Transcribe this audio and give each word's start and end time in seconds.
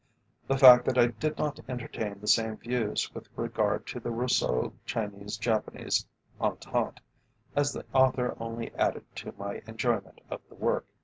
The 0.47 0.57
fact 0.57 0.85
that 0.85 0.97
I 0.97 1.05
did 1.05 1.37
not 1.37 1.59
entertain 1.69 2.19
the 2.19 2.27
same 2.27 2.57
views 2.57 3.13
with 3.13 3.29
regard 3.35 3.85
to 3.85 3.99
the 3.99 4.09
Russo 4.09 4.73
Chinese 4.83 5.37
Japanese 5.37 6.07
entente 6.41 7.01
as 7.55 7.71
the 7.71 7.85
author 7.93 8.35
only 8.39 8.73
added 8.73 9.05
to 9.17 9.31
my 9.37 9.61
enjoyment 9.67 10.19
of 10.31 10.41
the 10.49 10.55
work. 10.55 10.87